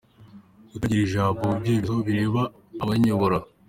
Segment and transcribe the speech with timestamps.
[0.71, 2.41] Kutagira ijambo mu byemezo bireba
[2.83, 3.37] abanyobora